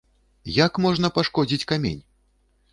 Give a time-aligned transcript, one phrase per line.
[0.65, 2.03] Як можна пашкодзіць камень?